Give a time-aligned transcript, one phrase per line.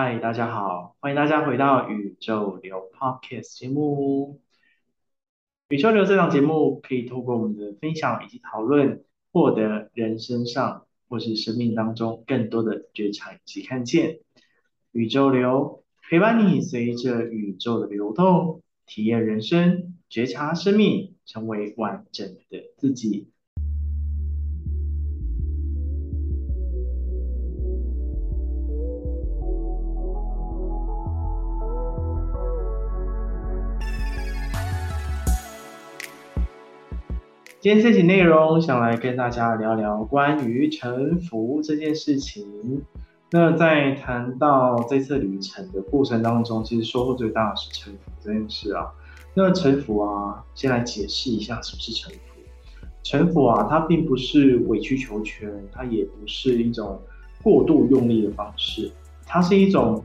[0.00, 4.40] 嗨，大家好，欢迎大家回到宇宙流 Podcast 节目。
[5.70, 14.20] 宇宙流这档节目可以透过我们的分享以及讨论，获得人生上或是生命当中更多的觉察以及看见。
[14.92, 23.32] 宇宙流陪伴你，随着宇宙的流动，体验人生，觉察生命，成为完整的自己。
[37.68, 42.82] 今天这集内容想来跟大家聊聊关于臣服这件事情。
[43.30, 48.86] 那在谈到这次旅程的过程当中，其实收获最大的是臣服这件事啊。
[49.34, 52.18] 那臣服啊，先来解释一下什么是臣服。
[53.02, 56.98] 臣服啊，它并不是委曲求全，它也不是一种
[57.42, 58.90] 过度用力的方式，
[59.26, 60.02] 它是一种，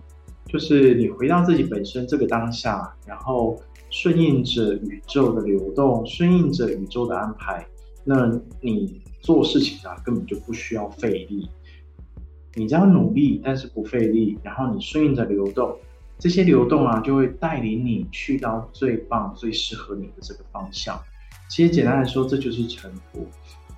[0.48, 3.58] 就是你回到自己本身这个当下，然后
[3.94, 7.64] 顺应着宇宙的流动，顺应着宇宙的安排，
[8.04, 8.28] 那
[8.60, 11.48] 你做事情啊，根本就不需要费力。
[12.56, 15.78] 你只要努力，但是不费力，然后你顺应着流动，
[16.18, 21.00] 这些流动啊，就会带领你去到最棒、最适合你的这个方向。
[21.48, 23.28] 其实简单来说，这就是臣服。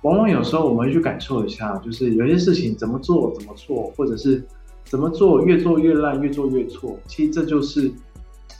[0.00, 4.42] 往往有时候我们会去感受一下，就是有些事情怎么做怎么错，或者是
[4.84, 6.98] 怎么做越做越烂，越做越错。
[7.06, 7.92] 其实这就是，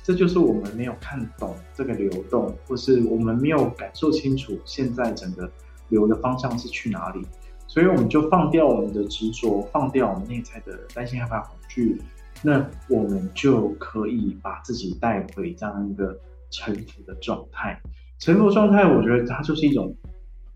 [0.06, 5.50] 这就是我们没有看懂这个流动，或是我们没有感受清楚现在整个
[5.88, 7.26] 流的方向是去哪里。
[7.66, 12.00] 所以我们就放掉我们的执着，放掉我们内在的担心、害怕、恐惧，
[12.40, 16.16] 那我们就可以把自己带回这样一个
[16.50, 17.82] 臣服的状态。
[18.20, 19.92] 臣服状态，我觉得它就是一种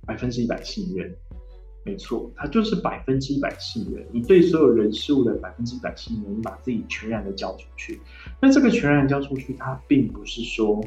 [0.06, 1.12] 百分之一百信任。
[1.84, 4.06] 没错，它就是百分之一百信任。
[4.12, 8.00] 你对所有人事物的百分之一百信任，你把自己全然的交出去。
[8.40, 10.84] 那这个全然交出去，它并不是说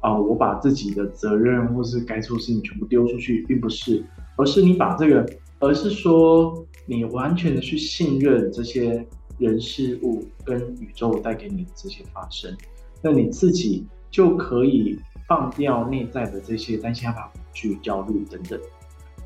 [0.00, 4.02] 啊、我把自己的责任或是该做的事情全部丢出去，并不是，
[4.36, 5.26] 而是你把这个。
[5.62, 9.06] 而是说，你完全的去信任这些
[9.36, 12.56] 人事物跟宇宙带给你的这些发生，
[13.02, 14.98] 那你自己就可以
[15.28, 18.58] 放掉内在的这些担心、害怕、恐惧、焦虑等等。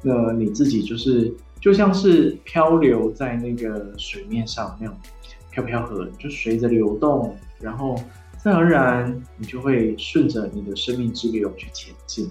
[0.07, 5.01] 那你自己就是就像是漂流在那个水面上那样
[5.51, 7.97] 飘飘河，就随着流动，然后
[8.37, 12.31] 自然而然你就会顺着你的生命之流去前进。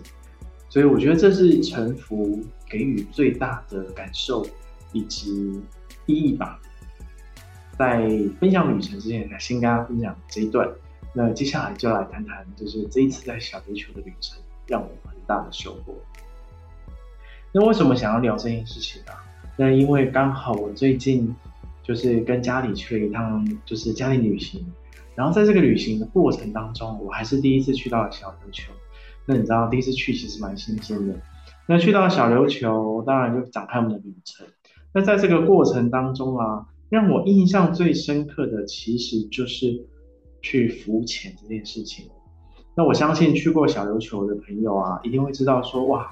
[0.69, 2.39] 所以我觉得这是沉浮
[2.69, 4.45] 给予最大的感受
[4.91, 5.59] 以及
[6.05, 6.59] 意义吧。
[7.77, 8.07] 在
[8.39, 10.71] 分享旅程之前，先跟大家分享这一段。
[11.11, 15.95] 那接下来就来谈谈，就是这一次在小地球的旅程，让我很大的收获。
[17.53, 19.11] 那为什么想要聊这件事情呢？
[19.55, 21.35] 那因为刚好我最近
[21.83, 24.65] 就是跟家里去了一趟，就是家庭旅行。
[25.15, 28.73] 然后在这个旅行的过程当中，我还是第一次去到小琉球。
[29.27, 31.13] 那你知道第一次去其实蛮新鲜的，
[31.67, 34.47] 那去到小琉球，当然就展开我们的旅程。
[34.91, 39.85] 那在这个过程当中啊，让我印象最深刻的其实就是
[40.41, 42.09] 去浮潜这件事情。
[42.75, 46.11] 那我相信去过小琉球的朋友啊，一定会知道说，哇，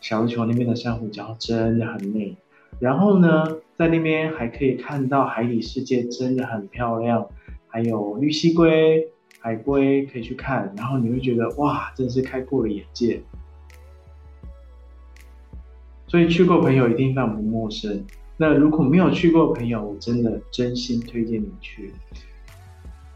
[0.00, 2.36] 小琉球那边的珊瑚礁真的很美。
[2.78, 3.44] 然后呢，
[3.76, 7.26] 在那边还可以看到海底世界，真的很漂亮，
[7.68, 9.08] 还有绿蠵龟。
[9.38, 13.22] 海龟可以去看，然后你会觉得哇，真是开阔了眼界。
[16.08, 18.04] 所以去过朋友一定非常不陌生。
[18.36, 21.94] 那如果没有去过朋友，我真的真心推荐你去。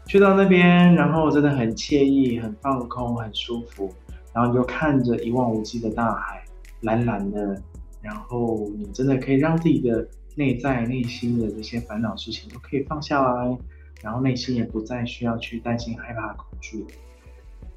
[0.07, 3.93] 去到那边，然后真的很惬意、很放空、很舒服，
[4.33, 6.40] 然后你就看着一望无际的大海，
[6.81, 7.61] 蓝蓝的，
[8.01, 13.57] 然后你真的可以让自己的内在、内心的这些烦恼事情都可以放下来。
[14.03, 16.83] 然后内心也不再需要去担心、害怕、恐惧。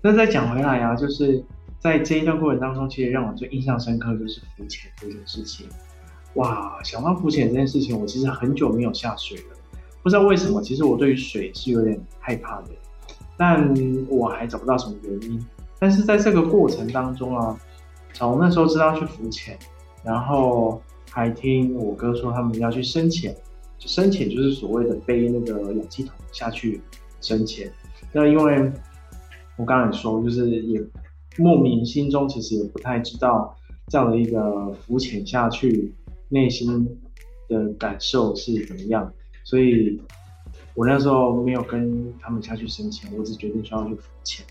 [0.00, 1.44] 那再讲回来啊，就是
[1.78, 5.66] 在这一段过程当中，其实让我最印象深刻就是浮潜这件事情。
[6.36, 9.56] 哇，想到浮潜这件事情，我其实很久没有下水了，
[10.02, 12.70] 不知道为什么，其实我对于水是有点害怕的，
[13.36, 13.74] 但
[14.08, 15.46] 我还找不到什么原因。
[15.78, 17.54] 但是在这个过程当中啊，
[18.14, 19.58] 从那时候知道去浮潜，
[20.02, 20.80] 然后
[21.10, 23.36] 还听我哥说他们要去深潜。
[23.78, 26.80] 深潜就是所谓的背那个氧气筒下去
[27.20, 27.70] 深潜。
[28.12, 28.72] 那因为
[29.56, 30.82] 我刚才说，就是也
[31.36, 33.54] 莫名心中其实也不太知道
[33.88, 35.92] 这样的一个浮潜下去
[36.30, 36.88] 内心
[37.48, 39.12] 的感受是怎么样，
[39.42, 40.00] 所以
[40.74, 44.46] 我那时候没有跟他们下去深潜，我只决定说要去浮潜。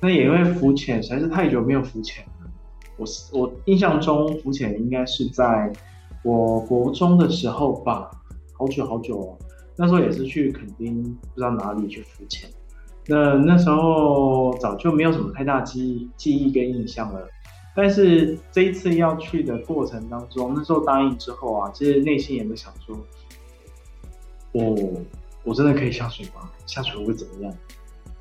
[0.00, 2.50] 那也因为浮潜实在是太久没有浮潜了，
[2.96, 5.72] 我我印象中浮潜应该是在。
[6.24, 8.10] 我国中的时候吧，
[8.52, 9.38] 好久好久哦。
[9.76, 12.50] 那时候也是去垦丁不知道哪里去浮潜。
[13.06, 17.26] 那那时候早就没有什么太大记忆记忆跟印象了。
[17.74, 22.98] 但是这一次要去的过程当中，那时候答应之后啊，其实内心也在想说，
[24.50, 24.76] 我
[25.44, 26.50] 我真的可以下水吗？
[26.66, 27.54] 下水会怎么样？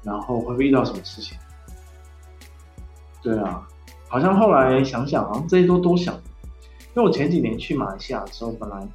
[0.03, 1.35] 然后会不会遇到什么事情？
[3.21, 3.67] 对啊，
[4.07, 6.13] 好像后来想想，好像这些都多想。
[6.95, 8.87] 因为我前几年去马来西亚的时候，本来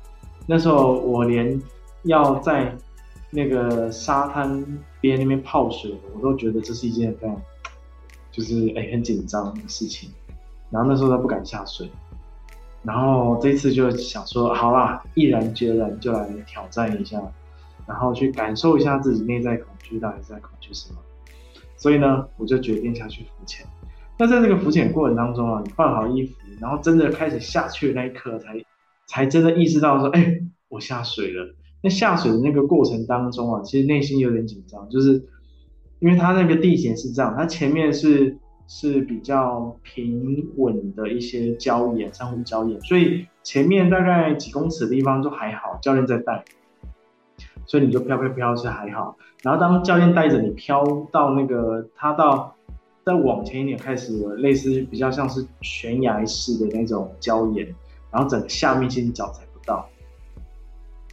[0.46, 1.60] 那时候我连
[2.02, 2.76] 要在
[3.30, 4.64] 那个沙滩
[5.00, 7.40] 边那边泡水，我都觉得这是一件非常
[8.30, 10.10] 就是哎很紧张的事情。
[10.70, 11.88] 然后那时候都不敢下水，
[12.82, 17.20] 然后这次就想说，好啦，毅然决然就来挑战一下，
[17.86, 20.98] 然后去感受一下自己内在恐惧到底在恐惧什么。
[21.76, 23.66] 所以呢，我就决定下去浮潜。
[24.22, 28.54] 那在这个浮潜过程当中啊，你换好衣服，然后真的开始下去的那一刻才，
[29.08, 30.38] 才真的意识到说，哎，
[30.68, 31.56] 我下水了。
[31.82, 35.24] 那下水的那个过程当中啊，其实内心有点紧张，就是
[35.98, 38.38] 因为它那个地形是这样，它前面是。
[38.68, 46.42] 是比较平稳的一些礁岩，珊瑚礁岩，所以前面大概几公尺的地方都还好，教练在带，
[47.66, 49.18] 所以你就飘飘飘是还好。
[49.42, 52.56] 然后当教练带着你飘到那个，他到
[53.04, 57.66] 再往前一点开始，类似比较像是悬崖式的那种礁岩，
[58.10, 59.88] 然后整个下面其实脚踩不到。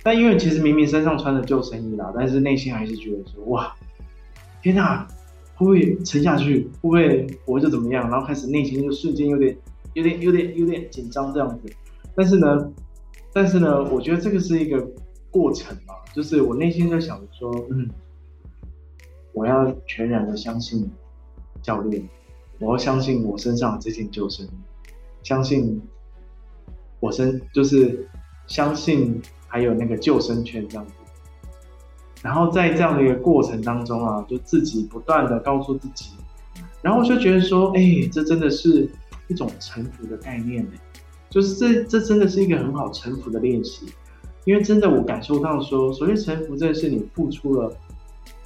[0.04, 3.76] 但因为其实明明身上穿着救生衣啦，但是内心还是觉得说哇，
[4.62, 5.08] 天哪！
[5.56, 6.70] 会不会沉下去？
[6.80, 8.10] 会不会活着怎么样？
[8.10, 9.58] 然后开始内心就瞬间有点、
[9.94, 11.70] 有点、有点、有点紧张这样子。
[12.16, 12.72] 但是呢，
[13.34, 14.88] 但是呢，我觉得这个是一个
[15.30, 17.90] 过程嘛，就是我内心在想着说，嗯，
[19.34, 20.90] 我要全然的相信你
[21.62, 22.08] 教练，
[22.60, 24.50] 我要相信我身上的这件救生衣，
[25.24, 25.82] 相信
[27.00, 28.08] 我身就是
[28.48, 30.94] 相信还有那个救生圈这样子。
[32.22, 36.12] 然后在这样的一个过程当中啊，就自己不断的告诉自己，
[36.82, 38.90] 然后我就觉得说，哎，这真的是
[39.30, 40.72] 一种臣服的概念呢，
[41.30, 43.86] 就是这这真的是一个很好臣服的练习，
[44.44, 47.74] 因为真的我感受到说，所谓臣服，真的是你付出了，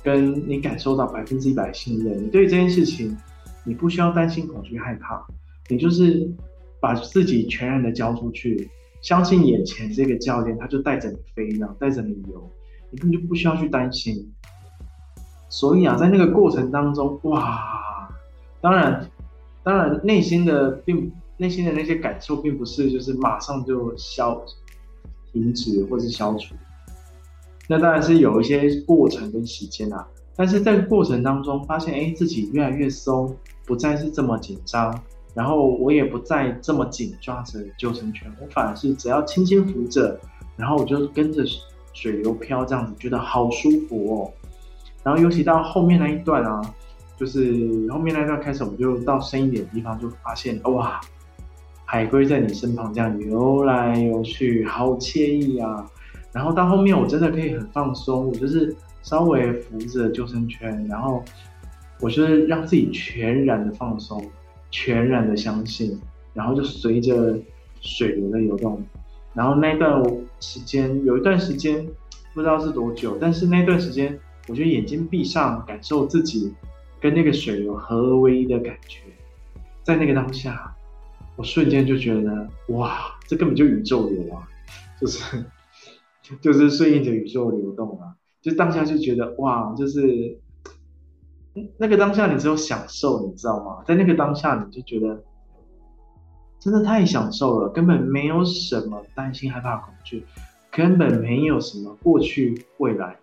[0.03, 3.17] 跟你感受到百分之一百信任，你对这件事情，
[3.63, 5.25] 你不需要担心、恐惧、害怕，
[5.69, 6.29] 你就是
[6.79, 8.69] 把自己全然的交出去，
[9.01, 12.51] 相信眼前这个教练，他就带着你飞，然后带着你游。
[12.91, 14.31] 你根本就不需要去担心，
[15.49, 18.07] 所以啊，在那个过程当中，哇，
[18.61, 19.09] 当然，
[19.63, 24.39] 当然，内心的并内心的那些感受，并不是就是马上就消
[25.31, 26.53] 停止或是消除，
[27.75, 30.07] 那当然是有一些过程跟时间啊。
[30.35, 33.35] 但是在过程当中，发现哎，自己越来越松，
[33.65, 34.97] 不再是这么紧张，
[35.33, 40.19] 然后我也不再这么紧抓着救生圈，我反而是只要轻轻扶着，
[40.55, 41.43] 然后我就跟着。
[41.95, 44.33] 水流飘这样子，觉得好舒服哦。
[45.03, 46.59] 然后尤其到后面那一段啊，
[47.19, 50.99] 就是后面那一段开始，我们就到深一点的地方，就发现哇，
[51.85, 55.85] 海龟在你身旁这样游来游去，好惬意啊。
[56.33, 61.23] 然后到后面我真的可以很放松，我就是稍微扶着救生圈，然后
[61.99, 64.25] 我就是让自己全然的放松，
[64.71, 65.99] 全然的相信，
[66.33, 67.37] 然后就随着
[67.81, 68.83] 水流的游动。
[69.33, 70.03] 然后那段
[70.39, 71.87] 时间，有一段时间
[72.33, 76.53] 不知道是多久，但是那段时间，我觉得眼睛闭上，感受自己
[76.99, 78.99] 跟那个水流合而为一的感觉，
[79.83, 80.75] 在那个当下，
[81.35, 84.47] 我瞬间就觉得，哇，这根本就宇宙流啊，
[85.01, 85.43] 就是
[86.41, 90.39] 就是顺应着宇宙流动啊，就当下就觉得，哇，就是
[91.77, 93.83] 那个当下，你只有享受，你知道吗？
[93.85, 95.23] 在那个当下，你就觉得。
[96.59, 100.23] 真的太享受了，根本没有什么担心、害怕、恐惧，
[100.71, 103.17] 根本没有什么过去、未来，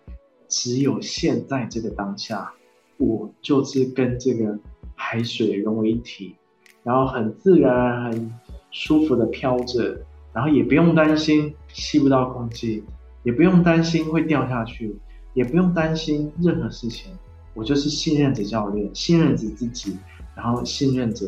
[0.47, 2.53] 只有现在这个当下。
[2.97, 4.59] 我就是跟这个
[4.93, 6.35] 海水融为一体，
[6.83, 8.31] 然后很自然、很
[8.69, 9.99] 舒服的飘着，
[10.33, 12.83] 然后也不用担心吸不到空气，
[13.23, 14.95] 也不用担心会掉下去，
[15.33, 17.11] 也不用担心任何事情。
[17.53, 19.97] 我就是信任着教练，信任着自己，
[20.35, 21.27] 然后信任着，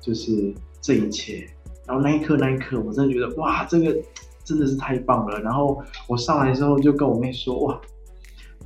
[0.00, 0.54] 就是。
[0.80, 1.44] 这一切，
[1.86, 3.94] 然后那一刻，那一刻，我真的觉得哇，这个
[4.44, 5.40] 真的是太棒了。
[5.40, 7.78] 然后我上来之后就跟我妹说哇，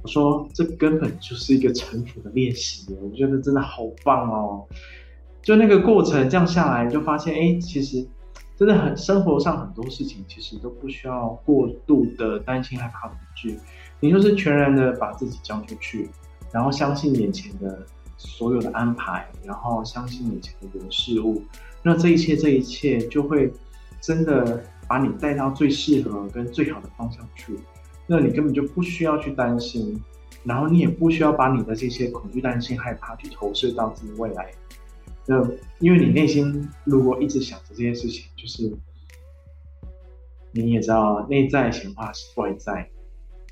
[0.03, 4.63] 我说这根本就是一个臣服的练习，我觉得真的好棒哦。
[5.41, 8.07] 就那个过程这样下来，就发现哎，其实
[8.57, 13.59] 真的很生活上很多事情其实都不需要过度的担心害怕恐惧，
[13.99, 16.09] 你就是全然的把自己交出去，
[16.53, 17.85] 然后相信眼前的
[18.17, 21.43] 所有的安排，然后相信眼前的人事物。
[21.83, 23.53] 那这一切，这一切就会
[24.01, 27.59] 真的把你带到最适合跟最好的方向去。
[28.07, 30.01] 那你根本就不需要去担心，
[30.45, 34.53] 然后你也不需要把你的这些恐惧、担心、害怕去投射到自己未来。
[35.27, 35.41] 那
[35.79, 38.73] 因为你内心如果一直想着这件事情，就是
[40.53, 42.89] 你也知道，内在显化是外在。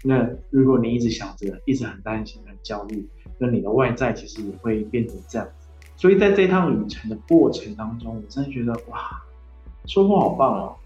[0.02, 3.08] 那如果你一直想着，一直很担心、很焦虑，
[3.38, 5.48] 那你的外在其实也会变成这样。
[5.96, 9.22] 所以在这趟旅程的过程当中，我真的觉得哇，
[9.86, 10.76] 收获好棒哦！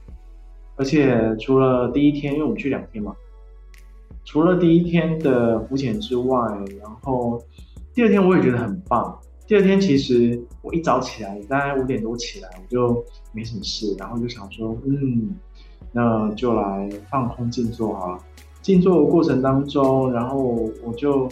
[0.76, 3.14] 而且除了第一天，因为我们去两天嘛，
[4.24, 6.36] 除了第一天的浮潜之外，
[6.80, 7.40] 然后
[7.94, 9.16] 第二天我也觉得很棒。
[9.46, 15.36] 第二天其实我一早起来，大概五点多起来，我就没什么事，然后就想说，嗯，
[15.92, 18.18] 那就来放空静坐好了。
[18.62, 20.38] 静坐的过程当中，然后
[20.82, 21.28] 我就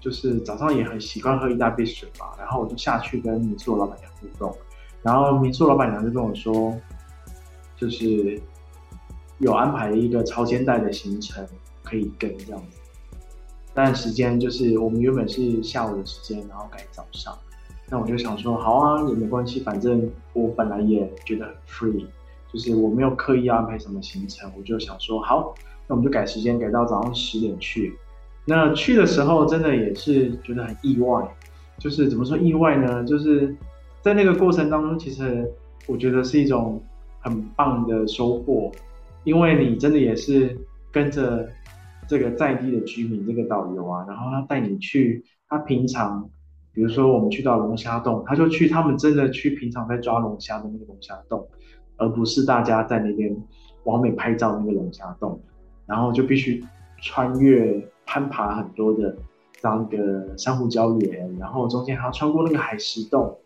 [0.00, 4.56] 就是早上也很习惯喝一大杯水嘛，然后我就下去跟民宿老板娘互动，
[5.02, 6.74] 然后民宿老板娘就跟我说，
[7.76, 8.40] 就是
[9.38, 11.46] 有安排一个超间带的行程
[11.82, 12.78] 可以跟这样子，
[13.76, 17.38] 但时间就是我们原本是下午的时间，然后改早上，
[17.90, 22.06] 那我就想说好啊，也没关系，反正我本来也觉得很 free，
[22.50, 25.54] 就是我没有刻意安排什么行程，我就想说好。
[25.86, 27.94] 那我们就改时间，改到早上十点去。
[28.46, 31.22] 那去的时候，真的也是觉得很意外。
[31.78, 33.04] 就是怎么说意外呢？
[33.04, 33.54] 就是
[34.00, 35.52] 在那个过程当中，其实
[35.86, 36.82] 我觉得是一种
[37.20, 38.72] 很棒的收获，
[39.24, 40.58] 因为你真的也是
[40.90, 41.46] 跟着
[42.08, 46.28] 这个在地的居民，这个导游啊，然后他带你去他平常，
[46.72, 51.46] 比如说我们去到龙虾洞，他就去他们真的去平常在抓龙虾的那个龙虾洞，
[51.96, 53.36] 而不是大家在那边
[53.84, 55.40] 完美拍照那个龙虾洞。
[55.88, 56.64] 然后就必须
[57.00, 59.16] 穿越攀爬很多的
[59.60, 63.38] 这样一个珊瑚礁岩，然后中间还要穿过那个海蚀洞，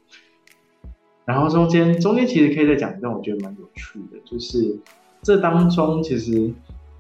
[1.27, 4.75] 然后中间中间其实可以再讲一段我觉得蛮有趣的，就是
[5.21, 6.51] 这当中其实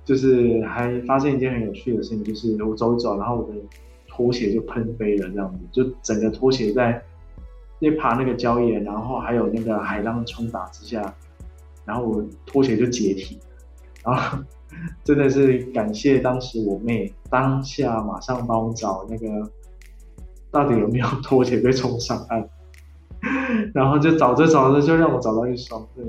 [0.04, 3.54] 就是还发现一件很有趣的事情，就是我走一走，然后我的
[4.08, 7.02] 拖鞋就喷飞了，这样子就整个拖鞋在
[7.78, 11.14] 那爬那个礁岩，然后还有那个海浪冲打之下，
[11.84, 13.38] 然后我拖鞋就解体，
[14.04, 14.38] 然后。
[15.02, 19.50] 真的是感谢当时我妹当下马上帮我找那个
[20.48, 22.48] 到底有没有拖鞋被冲上岸，
[23.74, 26.04] 然后就找着找着就让我找到一双，对，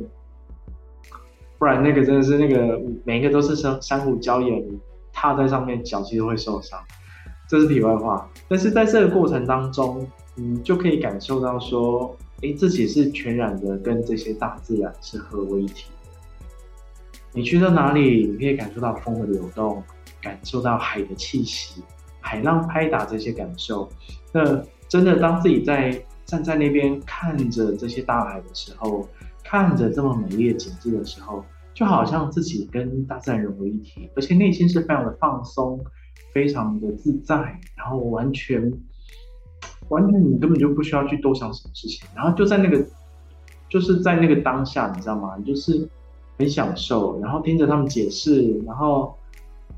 [1.62, 4.68] 不然那个真的是那个每一个都是珊珊瑚礁岩，
[5.14, 6.80] 踏在上面脚其实会受伤，
[7.48, 8.28] 这是题外话。
[8.48, 10.04] 但是在这个过程当中，
[10.38, 15.92] 嗯，就可以感受到说，诶，自己是全然的跟这些大自然是合为一体。
[17.32, 19.84] 你去到哪里，你可以感受到风的流动，
[20.20, 21.84] 感受到海的气息，
[22.20, 23.88] 海浪拍打这些感受。
[24.34, 24.44] 那
[24.90, 29.08] 真的，当自己在站在那边看着这些大海的时候，
[29.52, 31.44] 看着这么美丽的景致的时候，
[31.74, 35.78] 就好像自己跟大自然融为一体，而且内心是非常的放松，
[36.34, 37.36] 非常的自在，
[37.76, 38.72] 然后完全，
[39.90, 42.82] 完全你根本就不需要去多想什么事情，然后就在那个，
[43.68, 45.38] 就是在那个当下，你知道吗？
[45.46, 45.86] 就是。
[46.40, 49.16] 很享受，然后听着他们解释，然后，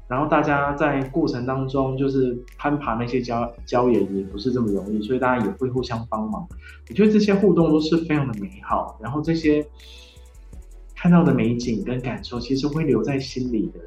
[0.07, 6.47] 然后大家在过程当中就是攀爬那些礁礁岩也不是这么容易，所以大家也会互相帮忙。
[6.89, 9.65] 我觉得这些互动都是非常的美好，然后这些
[10.95, 13.79] 看到的美景跟感受其实会留在心里的。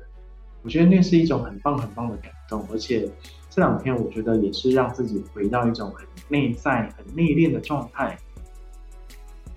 [0.63, 3.09] 我觉得那是一种很棒很棒的感动，而且
[3.49, 8.19] 这两天我觉得也是让自己回到一种很内在、很内敛的状态，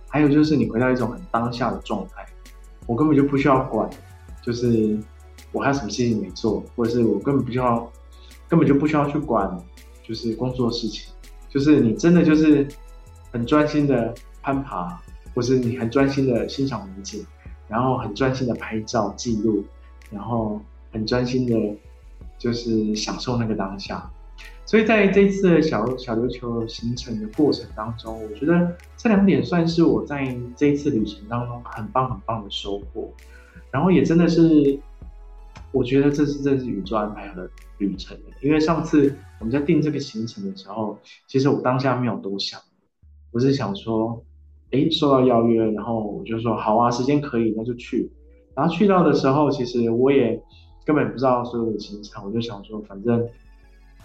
[0.08, 2.24] 还有就是你回到一种很当下的状态。
[2.86, 3.90] 我根本就不需要管，
[4.44, 5.00] 就是
[5.52, 7.92] 我还有什么事情没做，或者是我根本不需要，
[8.48, 9.58] 根本就不需要去管，
[10.04, 11.12] 就是工作事情，
[11.50, 12.68] 就是你真的就是
[13.32, 15.02] 很专心的攀爬，
[15.34, 17.26] 或是你很专心的欣赏美景，
[17.68, 19.64] 然后很专心的拍照记录，
[20.12, 21.76] 然后很专心的，
[22.38, 24.10] 就是享受那个当下。
[24.66, 33.12] 所以在这一次小小琉球行程的过程当中，我觉得这两点算是我在这一次旅程当中很棒很棒的收获，
[33.72, 34.80] 然后也真的是，
[35.72, 38.18] 我觉得这是这是宇宙安排的旅程。
[38.42, 40.98] 因为上次我们在定这个行程的时候，
[41.28, 42.60] 其实我当下没有多想，
[43.32, 44.24] 我是想说，
[44.72, 48.12] 诶，收到邀约，然后我就说好啊，时间可以，那就去。
[48.56, 50.42] 然后去到的时候，其实我也
[50.86, 53.28] 根本不知道所有的行程，我就想说，反正。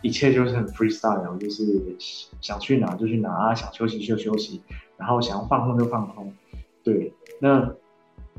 [0.02, 1.96] 一切就是很 freestyle，就是
[2.42, 4.60] 想去哪就去哪，想休息就休息，
[4.98, 6.30] 然后想要放空就放空。
[6.82, 7.74] 对，那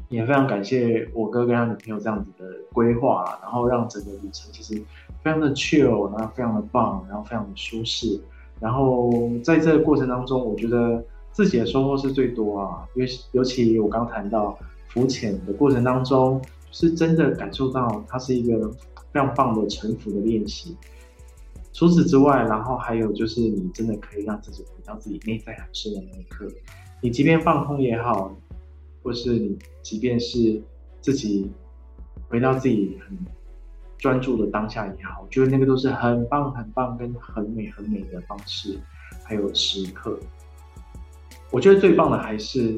[0.10, 4.82] 也非常感谢我哥跟他女朋友这样子的规划，然后让整个旅程其实
[5.24, 8.20] 非常的 chill，然后非常的棒，然后非常的舒适。
[8.60, 9.12] 然后
[9.44, 14.58] 在这个过程当中，我觉得自己的收获是最多啊，因为尤其我刚谈到
[14.88, 18.72] 浮潜的过程当中，是真的感受到它是一个。
[19.16, 20.76] 非常棒的沉浮的练习。
[21.72, 26.46] 除此之外，然后还有就是你真的可以让自己回到自己内在很深的那一刻。
[27.00, 28.36] 你即便放空也好，
[29.06, 30.60] 或是你即便是
[31.00, 31.52] 自己
[32.28, 33.16] 回到自己很
[34.00, 38.80] 专注的当下也好，我觉得那个都是很棒、很棒跟很美、很美的方式，
[39.24, 40.20] 还有时刻。
[41.52, 42.76] 我觉得最棒的还是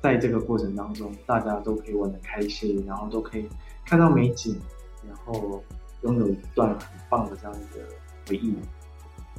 [0.00, 3.46] 在这个过程当中，大家都可以玩得开心，然后都可以
[3.84, 4.58] 看到美景，
[5.06, 5.62] 然后
[6.04, 7.84] 拥有一段很棒的这样一个
[8.26, 8.54] 回忆。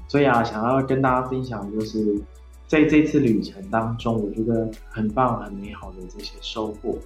[0.07, 2.15] 所以啊，想要跟大家分享，就是
[2.67, 6.97] 在这次旅程当中，我觉得很棒、很美好的这些收获。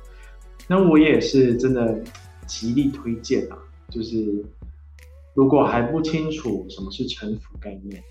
[0.68, 2.02] 那我也是真的
[2.48, 3.58] 极力推荐啊，
[3.90, 4.44] 就是
[5.34, 8.04] 如果还不清楚什么是城府概念，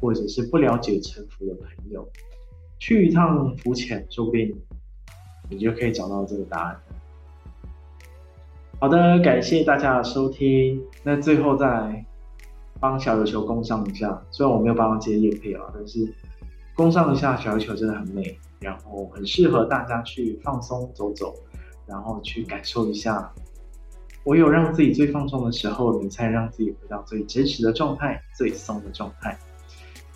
[0.00, 2.06] 或者是不了解城府的朋友。
[2.78, 4.52] 去一趟浮潜，说不定
[5.48, 6.80] 你就可以找到这个答案。
[8.80, 10.82] 好的，感谢大家的收听。
[11.04, 12.04] 那最后再
[12.80, 16.12] 帮小琉球工商一下，虽然我没有帮他接业配啊，但是
[16.74, 21.34] 工商一下小琉球真的很美，然后很适合大家去放松走走，
[21.86, 23.32] 然后去感受一下。
[24.24, 29.36] 唯有让自己最放松的时候，你才让自己回到最真实的状态，最松的状态。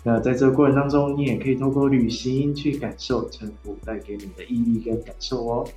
[0.03, 5.67] 那在这个过程当中，你也可以透过旅行去感受臣服带给你的意义跟感受哦。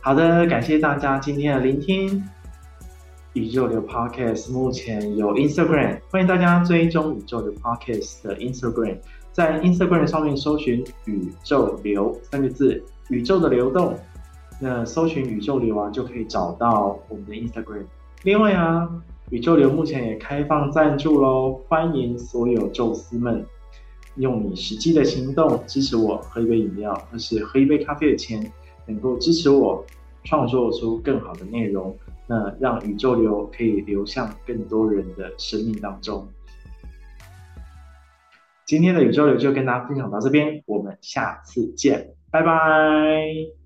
[0.00, 2.28] 好的，感谢大家今天的聆听。
[3.34, 8.98] 宇宙流 Podcast 目前有 Instagram，欢迎大家追踪宇宙流 Podcast 的 Instagram，
[9.32, 13.96] 在 Instagram 上面搜寻“宇宙流”三个字，宇宙的流动。
[14.60, 17.84] 那搜寻宇宙流啊，就可以找到我们的 Instagram。
[18.24, 18.88] 另外啊。
[19.30, 23.46] 宇宙流目前也开放赞助喽，欢迎所有宙斯们
[24.16, 28.52] 用你实际的行动支持我喝一杯饮料，或是喝一杯咖啡的钱，
[28.86, 29.86] 能够支持我
[30.24, 31.96] 创作出更好的内容，
[32.30, 36.28] 那让宇宙流可以流向更多人的生命当中。
[38.64, 43.59] 今天的宇宙流就跟大家分享到这边，我们下次见，拜拜。